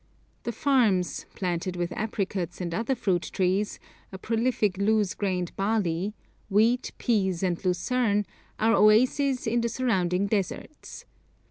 The 0.45 0.51
farms, 0.51 1.27
planted 1.35 1.75
with 1.75 1.93
apricot 1.95 2.59
and 2.59 2.73
other 2.73 2.95
fruit 2.95 3.21
trees, 3.21 3.79
a 4.11 4.17
prolific 4.17 4.79
loose 4.79 5.13
grained 5.13 5.55
barley, 5.55 6.15
wheat, 6.49 6.91
peas, 6.97 7.43
and 7.43 7.63
lucerne, 7.63 8.25
are 8.57 8.73
oases 8.73 9.45
in 9.45 9.61
the 9.61 9.69
surrounding 9.69 10.25
deserts. 10.25 11.05